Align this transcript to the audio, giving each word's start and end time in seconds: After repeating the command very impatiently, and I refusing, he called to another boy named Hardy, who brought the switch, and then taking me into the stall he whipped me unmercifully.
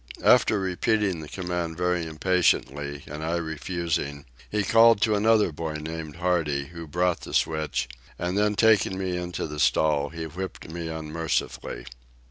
After 0.23 0.59
repeating 0.59 1.19
the 1.19 1.29
command 1.29 1.77
very 1.77 2.07
impatiently, 2.07 3.03
and 3.05 3.23
I 3.23 3.35
refusing, 3.35 4.25
he 4.49 4.63
called 4.63 4.99
to 5.01 5.13
another 5.13 5.51
boy 5.51 5.73
named 5.75 6.15
Hardy, 6.15 6.69
who 6.73 6.87
brought 6.87 7.19
the 7.21 7.35
switch, 7.35 7.87
and 8.17 8.35
then 8.35 8.55
taking 8.55 8.97
me 8.97 9.15
into 9.15 9.45
the 9.45 9.59
stall 9.59 10.09
he 10.09 10.23
whipped 10.25 10.67
me 10.67 10.87
unmercifully. 10.87 11.85